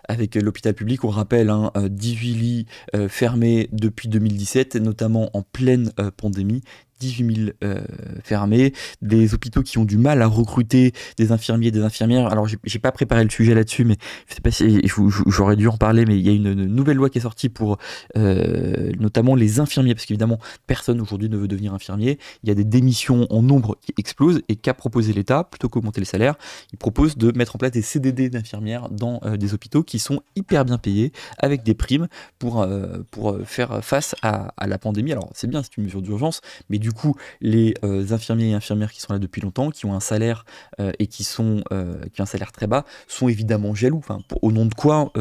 avec, 0.08 0.36
l'hôpital 0.36 0.74
public. 0.74 1.04
On 1.04 1.10
rappelle, 1.10 1.50
hein, 1.50 1.72
euh, 1.76 1.90
18 1.90 2.34
lits 2.34 2.66
euh, 2.96 3.10
fermés 3.10 3.68
depuis 3.74 4.08
2017, 4.08 4.78
notamment 4.78 5.30
en 5.34 5.42
pleine 5.42 5.92
euh, 6.00 6.10
pandémie. 6.10 6.62
18 7.00 7.36
000 7.36 7.50
euh, 7.64 7.82
fermés, 8.24 8.74
des 9.02 9.34
hôpitaux 9.34 9.64
qui 9.64 9.78
ont 9.78 9.86
du 9.86 9.98
mal 9.98 10.22
à 10.22 10.28
recruter 10.28 10.94
des 11.18 11.32
infirmiers, 11.32 11.72
des 11.72 11.82
infirmières. 11.82 12.28
Alors 12.28 12.48
j'ai 12.48 12.80
pas 12.80 12.92
préparé 12.92 13.24
le 13.24 13.30
sujet 13.30 13.54
là-dessus, 13.54 13.86
mais 13.86 13.98
je 14.28 14.36
sais 14.36 14.42
pas 14.42 14.52
si 14.52 14.82
j'aurais 15.28 15.56
dû 15.56 15.68
en 15.68 15.78
parler, 15.78 16.06
mais 16.06 16.18
il 16.18 16.26
y 16.26 16.30
a 16.30 16.34
une, 16.34 16.54
nouvelle 16.54 16.98
loi 16.98 17.10
qui 17.10 17.18
est 17.20 17.22
sortie 17.22 17.50
pour 17.50 17.78
euh, 18.16 18.92
notamment 19.00 19.36
les 19.36 19.60
infirmiers, 19.60 19.94
parce 19.94 20.06
qu'évidemment 20.06 20.40
personne 20.66 21.00
aujourd'hui 21.02 21.30
ne 21.30 21.38
veut 21.38 21.48
devenir 21.48 21.74
infirmier. 21.74 22.18
Il 22.44 22.50
y 22.50 22.52
a 22.52 22.56
des 22.56 22.64
démissions 22.64 23.28
en 23.30 23.42
nombre 23.42 23.78
qui 23.82 23.94
explosent 23.98 24.42
et 24.50 24.56
qu'a 24.56 24.74
proposé 24.74 25.14
l'État? 25.14 25.44
Plutôt 25.44 25.70
qu'augmenter 25.70 26.02
les 26.02 26.06
salaires, 26.06 26.36
il 26.72 26.78
propose 26.78 27.18
de 27.18 27.32
mettre 27.38 27.56
en 27.56 27.60
place 27.60 27.72
des 27.72 27.82
CDD 27.82 28.30
d'infirmières 28.30 28.90
dans 28.90 29.20
euh, 29.24 29.38
des 29.38 29.54
hôpitaux 29.54 29.84
qui 29.84 30.00
sont 30.00 30.22
hyper 30.36 30.66
bien 30.66 30.78
payés 30.78 31.12
avec 31.38 31.64
des 31.64 31.74
primes 31.74 32.08
pour 32.40 32.68
pour 33.12 33.38
faire 33.46 33.84
face 33.84 34.16
à, 34.22 34.54
à 34.58 34.68
la 34.68 34.78
pandémie. 34.78 35.12
Alors 35.12 35.30
c'est 35.34 35.48
bien, 35.48 35.64
c'est 35.64 35.78
une 35.78 35.84
mesure 35.84 36.02
d'urgence, 36.02 36.42
mais 36.70 36.80
du 36.80 36.87
coup 36.92 37.16
les 37.42 37.74
euh, 37.84 38.12
infirmiers 38.12 38.52
et 38.52 38.54
infirmières 38.54 38.92
qui 38.92 39.02
sont 39.02 39.14
là 39.14 39.20
depuis 39.20 39.42
longtemps, 39.42 39.70
qui 39.70 39.86
ont 39.86 39.94
un 39.94 40.00
salaire 40.00 40.46
euh, 40.80 40.92
et 41.00 41.08
qui 41.08 41.24
sont 41.24 41.64
euh, 41.72 42.02
qui 42.14 42.22
ont 42.22 42.24
un 42.24 42.28
salaire 42.28 42.52
très 42.52 42.68
bas, 42.68 42.86
sont 43.08 43.28
évidemment 43.28 43.74
jaloux. 43.76 44.02
Au 44.42 44.52
nom 44.52 44.66
de 44.66 44.74
quoi, 44.74 45.12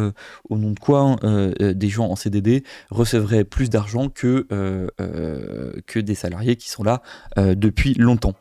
au 0.48 0.58
nom 0.58 0.72
de 0.72 0.78
quoi 0.78 1.16
des 1.60 1.88
gens 1.88 2.06
en 2.06 2.16
CDD 2.16 2.64
recevraient 2.90 3.44
plus 3.44 3.70
d'argent 3.70 4.08
que 4.08 4.46
que 5.86 5.98
des 5.98 6.14
salariés 6.14 6.56
qui 6.56 6.70
sont 6.70 6.82
là 6.82 7.02
depuis 7.36 7.94
longtemps. 7.94 8.34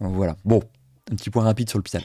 Voilà. 0.00 0.36
Bon, 0.44 0.62
un 1.10 1.16
petit 1.16 1.30
point 1.30 1.44
rapide 1.44 1.68
sur 1.68 1.78
l'hôpital. 1.78 2.02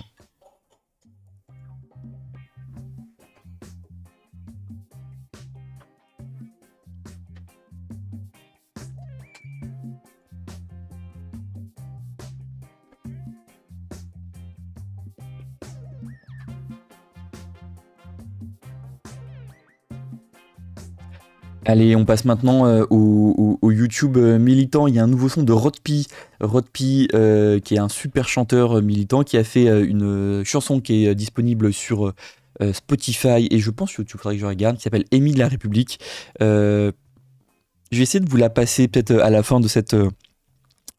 Allez, 21.66 21.96
on 21.96 22.04
passe 22.04 22.26
maintenant 22.26 22.66
euh, 22.66 22.86
au, 22.90 23.72
YouTube 23.72 24.18
euh, 24.18 24.38
militant. 24.38 24.88
Il 24.88 24.96
y 24.96 25.00
a 25.00 25.04
un 25.04 25.08
nouveau 25.08 25.30
son 25.30 25.44
de 25.44 25.54
Rodpi, 25.54 26.08
Rodpi 26.42 27.08
euh, 27.14 27.60
qui 27.60 27.76
est 27.76 27.80
un 27.80 27.90
super 27.90 28.28
chanteur 28.28 28.82
militant, 28.82 29.24
qui 29.24 29.38
a 29.38 29.44
fait 29.44 29.66
une 29.84 30.44
chanson 30.44 30.82
qui 30.82 31.06
est 31.06 31.16
disponible 31.16 31.72
sur 31.72 32.14
Spotify 32.72 33.48
et 33.50 33.60
je 33.60 33.72
pense 33.72 33.94
YouTube, 33.94 34.20
faudrait 34.20 34.36
que 34.36 34.42
je 34.42 34.46
regarde, 34.46 34.78
qui 34.78 34.84
s'appelle 34.84 35.06
Émile 35.12 35.38
la 35.38 35.48
République. 35.48 36.00
Je 36.40 36.92
vais 37.92 38.04
essayer 38.04 38.20
de 38.20 38.30
vous 38.30 38.38
la 38.38 38.50
passer 38.50 38.88
peut-être 38.88 39.12
à 39.12 39.30
la 39.30 39.44
fin 39.44 39.60
de 39.60 39.68
cette 39.68 39.96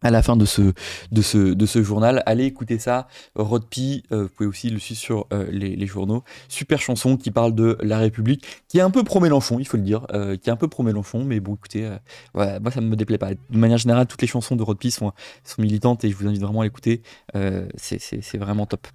à 0.04 0.11
la 0.11 0.23
fin 0.23 0.37
de 0.37 0.44
ce, 0.44 1.82
journal. 1.82 2.23
Allez 2.26 2.44
écouter 2.44 2.78
ça. 2.78 3.08
Rodpi, 3.34 4.04
euh, 4.12 4.25
vous 4.25 4.28
pouvez 4.28 4.49
aussi 4.49 4.70
le 4.70 4.78
suivre 4.78 5.00
sur 5.00 5.26
euh, 5.32 5.46
les, 5.50 5.87
journaux. 5.87 6.23
Super 6.49 6.80
chanson 6.80 7.16
qui 7.16 7.30
parle 7.30 7.54
de 7.54 7.76
la 7.82 7.99
République, 7.99 8.44
qui 8.68 8.78
est 8.78 8.82
un 8.82 8.90
peu 8.90 9.02
pro-Mélenchon, 9.02 9.58
il 9.58 9.66
faut 9.66 9.76
le 9.76 9.82
dire, 9.82 10.06
euh, 10.12 10.37
qui 10.37 10.50
est 10.50 10.52
un 10.52 10.56
peu 10.56 10.68
pro-Mélenchon, 10.68 11.25
mais 11.25 11.40
bon, 11.40 11.54
écoutez, 11.54 11.90
moi 12.34 12.70
ça 12.70 12.80
ne 12.80 12.87
me 12.87 12.96
déplaît 12.96 13.18
pas. 13.18 13.30
De 13.32 13.58
manière 13.58 13.78
générale, 13.78 14.06
toutes 14.06 14.23
les 14.23 14.28
chansons 14.28 14.56
de 14.56 14.62
Rodpi 14.62 14.90
sont, 14.90 15.12
sont 15.42 15.62
militantes 15.62 16.04
et 16.04 16.11
je 16.11 16.16
vous 16.16 16.26
invite 16.26 16.42
vraiment 16.42 16.61
à 16.61 16.64
l'écouter. 16.64 17.02
c'est 17.76 18.38
vraiment 18.38 18.66
top. 18.66 18.87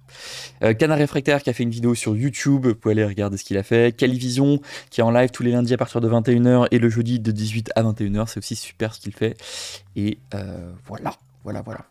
Canard 0.78 0.98
Réfractaire 0.98 1.42
qui 1.42 1.50
a 1.50 1.52
fait 1.52 1.64
une 1.64 1.70
vidéo 1.70 1.94
sur 1.94 2.16
YouTube, 2.16 2.66
vous 2.66 2.74
pouvez 2.76 2.92
aller 2.92 3.04
regarder 3.04 3.36
ce 3.36 3.44
qu'il 3.44 3.56
a 3.56 3.64
fait. 3.64 3.96
Calivision 3.96 4.60
qui 4.90 5.00
est 5.00 5.04
en 5.04 5.10
live 5.10 5.30
tous 5.30 5.42
les 5.42 5.50
lundis 5.50 5.74
à 5.74 5.76
partir 5.76 6.00
de 6.00 6.08
21h 6.08 6.68
et 6.70 6.78
le 6.78 6.88
jeudi 6.88 7.18
de 7.18 7.32
18 7.32 7.72
à 7.74 7.82
21h, 7.82 8.28
c'est 8.28 8.38
aussi 8.38 8.54
super 8.54 8.94
ce 8.94 9.00
qu'il 9.00 9.12
fait. 9.12 9.36
Et 10.00 10.18
voilà. 10.86 11.12
Voilà, 11.42 11.62
voilà, 11.62 11.62
voilà. 11.62 11.86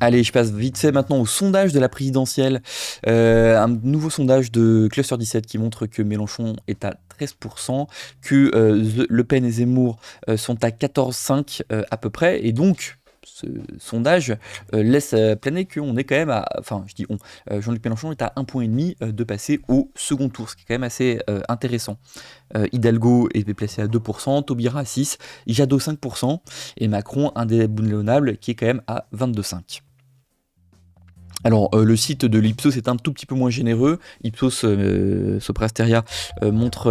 Allez, 0.00 0.22
je 0.22 0.30
passe 0.30 0.52
vite 0.52 0.78
fait 0.78 0.92
maintenant 0.92 1.18
au 1.18 1.26
sondage 1.26 1.72
de 1.72 1.80
la 1.80 1.88
présidentielle. 1.88 2.62
Euh, 3.08 3.58
un 3.58 3.68
nouveau 3.68 4.10
sondage 4.10 4.52
de 4.52 4.88
Cluster 4.92 5.16
17 5.16 5.44
qui 5.44 5.58
montre 5.58 5.86
que 5.86 6.02
Mélenchon 6.02 6.54
est 6.68 6.84
à 6.84 6.94
13%, 7.18 7.88
que 8.22 8.52
euh, 8.54 9.06
Le 9.08 9.24
Pen 9.24 9.44
et 9.44 9.50
Zemmour 9.50 9.98
euh, 10.28 10.36
sont 10.36 10.62
à 10.62 10.68
14,5 10.68 11.62
à 11.90 11.96
peu 11.96 12.10
près. 12.10 12.44
Et 12.46 12.52
donc, 12.52 12.98
ce 13.34 13.46
sondage 13.78 14.36
euh, 14.74 14.82
laisse 14.82 15.12
euh, 15.14 15.36
planer 15.36 15.66
qu'on 15.66 15.96
est 15.96 16.04
quand 16.04 16.16
même 16.16 16.30
à. 16.30 16.46
Enfin, 16.58 16.84
je 16.86 16.94
dis 16.94 17.06
on. 17.08 17.18
Euh, 17.50 17.60
Jean-Luc 17.60 17.84
Mélenchon 17.84 18.10
est 18.10 18.22
à 18.22 18.32
un 18.36 18.44
point 18.44 18.62
et 18.62 18.68
demi 18.68 18.96
de 19.00 19.24
passer 19.24 19.60
au 19.68 19.90
second 19.94 20.28
tour, 20.28 20.48
ce 20.48 20.56
qui 20.56 20.62
est 20.62 20.64
quand 20.66 20.74
même 20.74 20.84
assez 20.84 21.20
intéressant. 21.48 21.98
Hidalgo 22.72 23.28
est 23.34 23.44
placé 23.54 23.82
à 23.82 23.86
2%, 23.86 24.44
Taubira 24.44 24.80
à 24.80 24.82
6%, 24.84 25.18
Jadot 25.46 25.78
5%, 25.78 26.40
et 26.78 26.88
Macron 26.88 27.32
indéboulonnable 27.34 28.38
qui 28.38 28.52
est 28.52 28.54
quand 28.54 28.66
même 28.66 28.82
à 28.86 29.06
22,5%. 29.14 29.80
Alors, 31.44 31.70
le 31.76 31.96
site 31.96 32.24
de 32.24 32.38
l'Ipsos 32.38 32.76
est 32.76 32.88
un 32.88 32.96
tout 32.96 33.12
petit 33.12 33.26
peu 33.26 33.34
moins 33.34 33.50
généreux. 33.50 33.98
Ipsos 34.24 34.64
Soprasteria 35.40 36.04
montre, 36.42 36.90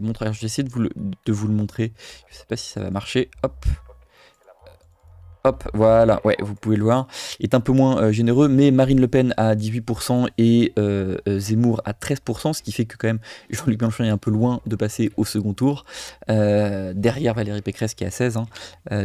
montre. 0.00 0.32
Je 0.32 0.40
vais 0.40 0.46
essayer 0.46 0.66
de 0.66 0.72
vous, 0.72 0.80
le, 0.80 0.90
de 0.94 1.32
vous 1.32 1.48
le 1.48 1.54
montrer. 1.54 1.92
Je 2.28 2.34
ne 2.34 2.38
sais 2.38 2.46
pas 2.46 2.56
si 2.56 2.70
ça 2.70 2.80
va 2.80 2.90
marcher. 2.90 3.30
Hop. 3.42 3.64
Hop, 5.48 5.66
voilà, 5.72 6.20
ouais, 6.26 6.36
vous 6.40 6.54
pouvez 6.54 6.76
le 6.76 6.84
voir, 6.84 7.06
est 7.40 7.54
un 7.54 7.60
peu 7.60 7.72
moins 7.72 8.02
euh, 8.02 8.12
généreux, 8.12 8.48
mais 8.48 8.70
Marine 8.70 9.00
Le 9.00 9.08
Pen 9.08 9.32
à 9.38 9.54
18% 9.54 10.28
et 10.36 10.74
euh, 10.78 11.16
euh, 11.26 11.38
Zemmour 11.38 11.80
à 11.86 11.92
13%, 11.92 12.52
ce 12.52 12.62
qui 12.62 12.70
fait 12.70 12.84
que 12.84 12.98
quand 12.98 13.08
même 13.08 13.20
Jean-Luc 13.50 13.80
Mélenchon 13.80 14.04
est 14.04 14.10
un 14.10 14.18
peu 14.18 14.30
loin 14.30 14.60
de 14.66 14.76
passer 14.76 15.10
au 15.16 15.24
second 15.24 15.54
tour, 15.54 15.86
derrière 16.28 17.32
Valérie 17.32 17.62
Pécresse 17.62 17.94
qui 17.94 18.04
est 18.04 18.08
à 18.08 18.10
16, 18.10 18.36
hein. 18.36 18.46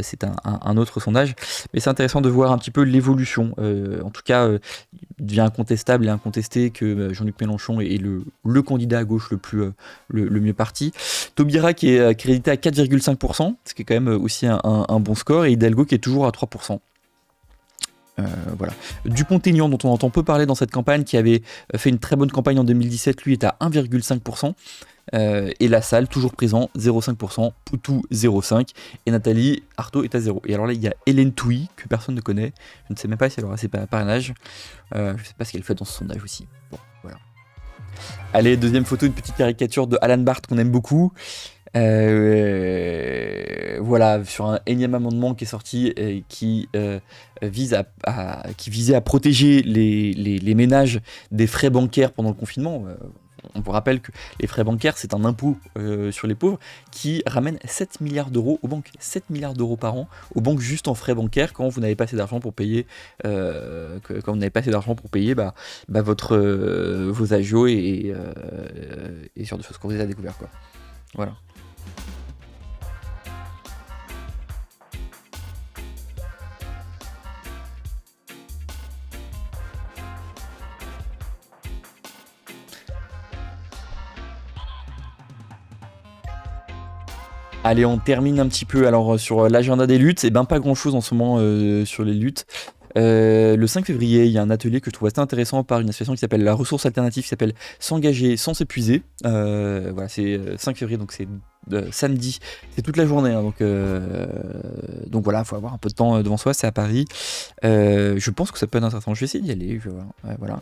c'est 0.02 0.26
un, 0.26 0.76
autre 0.76 1.00
sondage, 1.00 1.34
mais 1.74 1.80
c'est 1.80 1.90
intéressant 1.90 2.20
de 2.20 2.28
voir 2.28 2.52
un 2.52 2.58
petit 2.58 2.72
peu 2.72 2.82
l'évolution, 2.82 3.54
en 3.58 4.10
tout 4.10 4.22
cas, 4.26 4.50
il 5.20 5.26
devient 5.26 5.42
incontestable 5.42 6.06
et 6.08 6.10
incontesté 6.10 6.72
que 6.72 7.14
Jean-Luc 7.14 7.40
Mélenchon 7.40 7.80
est, 7.80 8.02
le, 8.02 8.62
candidat 8.62 9.00
à 9.00 9.04
gauche 9.06 9.32
le, 9.32 9.38
plus, 9.38 9.64
le, 10.10 10.40
mieux 10.42 10.54
parti. 10.54 10.92
Taubira 11.36 11.74
qui 11.74 11.92
est 11.92 12.16
crédité 12.16 12.52
à 12.52 12.56
4,5%, 12.56 13.56
ce 13.64 13.74
qui 13.74 13.84
est 13.84 13.86
quand 13.86 13.94
même 13.94 14.10
aussi 14.10 14.46
un, 14.46 14.60
un 14.64 15.00
bon 15.00 15.16
score, 15.16 15.46
et 15.46 15.54
Hidalgo 15.54 15.86
qui 15.86 15.96
est 15.96 16.00
toujours 16.00 16.26
à 16.26 16.33
3%. 16.34 16.80
Euh, 18.20 18.24
voilà. 18.58 18.74
Dupont-Aignan, 19.06 19.70
dont 19.70 19.80
on 19.84 19.90
entend 19.90 20.10
peu 20.10 20.24
parler 20.24 20.46
dans 20.46 20.56
cette 20.56 20.72
campagne, 20.72 21.04
qui 21.04 21.18
avait 21.18 21.42
fait 21.76 21.90
une 21.90 22.00
très 22.00 22.16
bonne 22.16 22.32
campagne 22.32 22.60
en 22.60 22.64
2017, 22.64 23.24
lui 23.24 23.34
est 23.34 23.44
à 23.44 23.56
1,5%. 23.62 24.54
Euh, 25.14 25.52
et 25.60 25.68
la 25.68 25.82
salle, 25.82 26.08
toujours 26.08 26.34
présent, 26.34 26.70
0,5%, 26.78 27.52
Poutou 27.66 28.04
0,5%, 28.12 28.66
et 29.06 29.12
Nathalie 29.12 29.64
Artaud 29.78 30.04
est 30.04 30.16
à 30.16 30.20
0. 30.20 30.42
Et 30.46 30.54
alors 30.54 30.66
là, 30.66 30.74
il 30.74 30.82
y 30.82 30.88
a 30.88 30.94
Hélène 31.06 31.34
Touy, 31.34 31.68
que 31.76 31.88
personne 31.88 32.16
ne 32.16 32.22
connaît, 32.22 32.54
je 32.88 32.94
ne 32.94 32.98
sais 32.98 33.08
même 33.08 33.18
pas 33.18 33.30
si 33.30 33.40
elle 33.40 33.46
aura 33.46 33.58
ses 33.58 33.68
parrainages, 33.68 34.34
euh, 34.96 35.14
je 35.18 35.22
ne 35.22 35.28
sais 35.28 35.34
pas 35.38 35.46
ce 35.46 35.52
qu'elle 35.52 35.64
fait 35.64 35.76
dans 35.76 35.86
ce 35.86 35.98
sondage 35.98 36.24
aussi. 36.24 36.48
Bon, 36.72 36.78
voilà. 37.02 37.18
Allez, 38.34 38.58
deuxième 38.58 38.86
photo, 38.86 39.06
une 39.06 39.14
petite 39.14 39.36
caricature 39.36 39.88
de 39.88 39.98
Alan 40.02 40.18
Barth 40.18 40.48
qu'on 40.48 40.58
aime 40.58 40.72
beaucoup. 40.72 41.12
Euh, 41.76 43.80
voilà, 43.82 44.24
sur 44.26 44.46
un 44.46 44.60
énième 44.66 44.94
amendement 44.94 45.34
qui 45.34 45.46
est 45.46 45.48
sorti 45.48 45.88
et 45.88 46.24
qui 46.28 46.70
euh, 46.76 47.00
vise 47.42 47.74
à, 47.74 48.44
qui 48.58 48.70
visait 48.70 48.96
à 48.96 49.02
protéger 49.02 49.62
les, 49.64 50.56
ménages 50.56 51.02
des 51.32 51.48
frais 51.48 51.70
bancaires 51.70 52.12
pendant 52.12 52.30
le 52.30 52.36
confinement. 52.36 52.84
Euh, 52.88 52.96
on 53.56 53.60
vous 53.60 53.72
rappelle 53.72 54.00
que 54.00 54.12
les 54.40 54.48
frais 54.48 54.64
bancaires, 54.64 54.98
c'est 54.98 55.14
un 55.14 55.26
impôt 55.26 55.58
sur 56.12 56.28
les 56.28 56.36
pauvres 56.36 56.60
qui 56.92 57.24
ramène 57.28 57.60
7 57.66 58.00
milliards 58.00 58.32
d'euros 58.32 58.58
aux 58.62 58.70
banques. 58.70 58.90
7 59.00 59.30
milliards 59.30 59.54
d'euros 59.54 59.76
par 59.76 59.96
an 59.96 60.08
aux 60.34 60.40
banques 60.40 60.62
juste 60.62 60.88
en 60.88 60.94
frais 60.94 61.14
bancaires 61.14 61.52
quand 61.52 61.68
vous 61.68 61.82
n'avez 61.82 61.96
pas 61.96 62.06
assez 62.06 62.16
d'argent 62.16 62.40
pour 62.40 62.54
payer, 62.54 62.88
pas 63.22 63.30
assez 64.56 64.72
d'argent 64.72 64.96
pour 64.96 65.10
payer 65.10 65.36
bah, 65.36 65.54
bah 65.90 66.02
votre, 66.02 66.38
vos 66.38 67.34
agios 67.34 67.68
et, 67.68 68.14
et, 69.36 69.44
sur 69.44 69.58
des 69.58 69.64
choses 69.64 69.78
qu'on 69.78 69.90
vous 69.90 70.00
a 70.00 70.06
découvert. 70.06 70.38
Quoi. 70.38 70.48
Voilà. 71.16 71.34
Allez, 87.66 87.86
on 87.86 87.98
termine 87.98 88.42
un 88.42 88.48
petit 88.50 88.66
peu 88.66 88.88
alors 88.88 89.18
sur 89.18 89.48
l'agenda 89.48 89.88
des 89.88 89.98
luttes. 89.98 90.26
Et 90.26 90.28
eh 90.28 90.32
ben 90.32 90.44
pas 90.44 90.60
grand 90.60 90.76
chose 90.76 90.96
en 90.96 91.02
ce 91.02 91.16
moment 91.16 91.38
euh, 91.40 91.86
sur 91.86 92.04
les 92.04 92.14
luttes. 92.14 92.46
Euh, 92.98 93.56
le 93.56 93.68
5 93.68 93.86
février, 93.86 94.26
il 94.26 94.32
y 94.32 94.38
a 94.38 94.42
un 94.42 94.50
atelier 94.50 94.82
que 94.82 94.88
je 94.88 94.92
trouve 94.92 95.08
assez 95.08 95.20
intéressant 95.20 95.64
par 95.64 95.80
une 95.80 95.88
association 95.88 96.14
qui 96.14 96.20
s'appelle 96.20 96.44
la 96.44 96.54
ressource 96.54 96.86
alternative, 96.86 97.24
qui 97.24 97.30
s'appelle 97.30 97.54
S'engager 97.80 98.36
sans 98.36 98.54
s'épuiser. 98.54 99.04
Euh, 99.26 99.92
voilà, 99.94 100.10
c'est 100.10 100.40
5 100.58 100.76
février, 100.76 100.98
donc 100.98 101.14
c'est 101.14 101.28
samedi, 101.92 102.40
c'est 102.76 102.82
toute 102.82 102.98
la 102.98 103.06
journée. 103.06 103.32
Hein, 103.32 103.42
donc, 103.42 103.64
donc 105.10 105.24
voilà, 105.24 105.40
il 105.40 105.46
faut 105.46 105.56
avoir 105.56 105.74
un 105.74 105.78
peu 105.78 105.90
de 105.90 105.94
temps 105.94 106.22
devant 106.22 106.38
soi, 106.38 106.54
c'est 106.54 106.68
à 106.68 106.72
Paris. 106.72 107.06
je 107.64 108.30
pense 108.30 108.52
que 108.52 108.60
ça 108.60 108.68
peut 108.68 108.78
être 108.78 108.84
intéressant, 108.84 109.14
je 109.14 109.22
vais 109.22 109.26
essayer 109.26 109.44
d'y 109.44 109.52
aller. 109.52 109.80
voilà. 110.40 110.62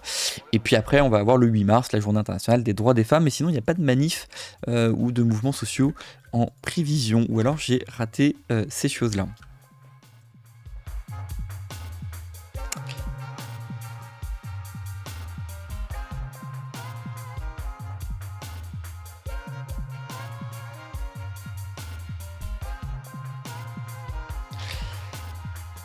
Et 0.53 0.59
puis 0.59 0.75
après, 0.75 1.01
on 1.01 1.09
va 1.09 1.19
avoir 1.19 1.37
le 1.37 1.47
8 1.47 1.63
mars, 1.63 1.91
la 1.91 1.99
journée 1.99 2.19
internationale 2.19 2.63
des 2.63 2.73
droits 2.73 2.93
des 2.93 3.03
femmes, 3.03 3.23
mais 3.23 3.29
sinon, 3.29 3.49
il 3.49 3.53
n'y 3.53 3.57
a 3.57 3.63
pas 3.63 3.73
de 3.73 3.81
manif 3.81 4.27
ou 4.67 5.11
de 5.11 5.23
mouvements 5.23 5.51
sociaux 5.51 5.93
en 6.33 6.49
prévision, 6.61 7.25
ou 7.29 7.39
alors 7.39 7.57
j'ai 7.57 7.83
raté 7.87 8.35
euh, 8.51 8.65
ces 8.69 8.89
choses-là. 8.89 9.27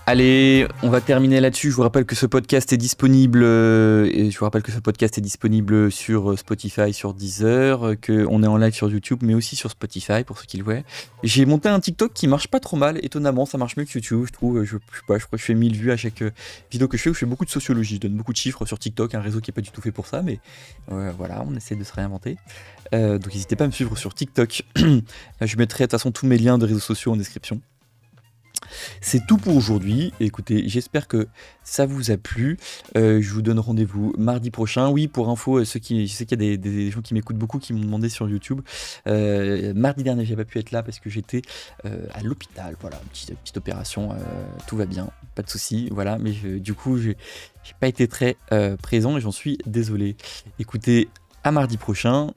Allez, 0.09 0.69
on 0.85 0.89
va 0.89 1.01
terminer 1.01 1.41
là-dessus. 1.41 1.73
Je 1.73 1.75
vous 1.75 1.83
rappelle 1.83 2.05
que 2.05 2.15
ce 2.15 2.27
podcast 2.27 2.73
est 2.73 2.77
disponible 2.77 3.43
euh, 3.43 4.31
sur 5.91 6.31
euh, 6.31 6.37
Spotify, 6.37 6.93
sur 6.93 7.13
Deezer, 7.13 7.83
euh, 7.83 7.95
que 7.97 8.25
on 8.31 8.45
est 8.45 8.47
en 8.47 8.57
live 8.57 8.73
sur 8.73 8.89
YouTube, 8.89 9.19
mais 9.23 9.35
aussi 9.35 9.57
sur 9.57 9.69
Spotify 9.69 10.23
pour 10.23 10.39
ceux 10.39 10.45
qui 10.45 10.59
le 10.59 10.63
voient. 10.63 10.85
J'ai 11.25 11.45
monté 11.45 11.69
un 11.69 11.81
TikTok 11.81 12.13
qui 12.15 12.29
marche 12.29 12.47
pas 12.47 12.61
trop 12.61 12.77
mal, 12.77 13.05
étonnamment, 13.05 13.47
ça 13.47 13.59
marche 13.59 13.77
mieux 13.77 13.85
que 13.85 13.95
YouTube. 13.95 14.27
Je 14.29 14.33
trouve, 14.33 14.63
je, 14.63 14.77
je, 14.77 15.01
pas, 15.09 15.19
je 15.19 15.27
crois 15.27 15.39
que 15.39 15.41
je 15.41 15.47
fais 15.47 15.55
1000 15.55 15.75
vues 15.75 15.91
à 15.91 15.97
chaque 15.97 16.23
vidéo 16.71 16.87
que 16.87 16.97
je 16.97 17.03
fais. 17.03 17.13
Je 17.13 17.19
fais 17.19 17.27
beaucoup 17.27 17.45
de 17.45 17.51
sociologie, 17.51 17.97
je 17.97 18.03
donne 18.03 18.15
beaucoup 18.15 18.33
de 18.33 18.39
chiffres 18.39 18.65
sur 18.65 18.79
TikTok, 18.79 19.13
un 19.17 19.21
réseau 19.21 19.41
qui 19.41 19.51
est 19.51 19.55
pas 19.55 19.61
du 19.61 19.73
tout 19.73 19.81
fait 19.81 19.91
pour 19.91 20.07
ça, 20.07 20.23
mais 20.23 20.39
voilà, 20.87 21.45
on 21.45 21.53
essaie 21.57 21.75
de 21.75 21.83
se 21.83 21.93
réinventer. 21.93 22.37
donc 22.93 23.27
n'hésitez 23.27 23.57
pas 23.57 23.65
à 23.65 23.67
me 23.67 23.73
suivre 23.73 23.99
sur 23.99 24.15
TikTok. 24.15 24.63
je 24.77 25.57
mettrai 25.57 25.83
de 25.83 25.87
toute 25.87 25.91
façon 25.91 26.13
tous 26.13 26.27
mes 26.27 26.39
liens 26.39 26.59
de 26.59 26.67
réseaux 26.67 26.79
sociaux 26.79 27.11
en 27.11 27.17
description. 27.17 27.61
C'est 29.01 29.27
tout 29.27 29.37
pour 29.37 29.57
aujourd'hui. 29.57 30.13
Écoutez, 30.21 30.69
j'espère 30.69 31.09
que 31.09 31.29
ça 31.63 31.87
vous 31.87 32.11
a 32.11 32.17
plu. 32.17 32.59
Euh, 32.97 33.21
je 33.21 33.33
vous 33.33 33.43
donne 33.43 33.59
rendez-vous 33.59 34.13
mardi 34.19 34.51
prochain. 34.51 34.89
Oui, 34.89 35.09
pour 35.09 35.29
info, 35.29 35.59
euh, 35.59 35.61
je 35.61 35.65
sais 35.65 35.81
qu'il 35.81 36.43
y 36.43 36.53
a 36.53 36.57
des, 36.57 36.91
gens 36.91 37.03
qui 37.03 37.15
m'écoutent 37.15 37.37
beaucoup 37.37 37.59
qui 37.59 37.73
m'ont 37.73 37.81
demandé 37.81 38.09
sur 38.09 38.29
YouTube. 38.29 38.61
Euh, 39.07 39.73
mardi 39.75 40.03
dernier, 40.03 40.25
j'ai 40.25 40.37
pas 40.37 40.45
pu 40.45 40.59
être 40.59 40.71
là 40.71 40.83
parce 40.83 40.99
que 40.99 41.11
j'étais 41.11 41.43
à 41.85 42.23
l'hôpital. 42.23 42.77
Voilà, 42.81 43.01
petite, 43.13 43.37
petite 43.39 43.57
opération. 43.57 44.11
tout 44.67 44.77
va 44.77 44.87
bien, 44.87 45.09
pas 45.35 45.43
de 45.43 45.51
souci. 45.51 45.89
Voilà, 45.91 46.19
mais 46.19 46.33
du 46.59 46.75
coup, 46.75 46.99
j'ai 46.99 47.17
pas 47.81 47.89
été 47.89 48.09
très 48.09 48.37
présent 48.83 49.17
et 49.17 49.21
j'en 49.21 49.33
suis 49.33 49.59
désolé. 49.67 50.17
Écoutez, 50.59 51.09
à 51.45 51.53
mardi 51.53 51.77
prochain 51.77 52.33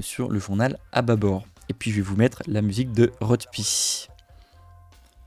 sur 0.00 0.28
le 0.28 0.38
journal 0.38 0.78
à 0.92 1.02
bâbord. 1.02 1.46
Et 1.68 1.74
puis 1.74 1.90
je 1.90 1.96
vais 1.96 2.02
vous 2.02 2.16
mettre 2.16 2.42
la 2.46 2.62
musique 2.62 2.92
de 2.92 3.12
Rotpi. 3.20 4.08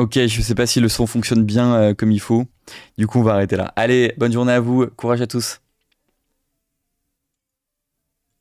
Ok, 0.00 0.14
je 0.14 0.40
sais 0.40 0.54
pas 0.54 0.64
si 0.64 0.80
le 0.80 0.88
son 0.88 1.06
fonctionne 1.06 1.44
bien 1.44 1.74
euh, 1.74 1.94
comme 1.94 2.10
il 2.10 2.20
faut. 2.20 2.46
Du 2.96 3.06
coup, 3.06 3.18
on 3.18 3.22
va 3.22 3.34
arrêter 3.34 3.56
là. 3.56 3.70
Allez, 3.76 4.14
bonne 4.16 4.32
journée 4.32 4.52
à 4.52 4.58
vous. 4.58 4.86
Courage 4.86 5.20
à 5.20 5.26
tous. 5.26 5.60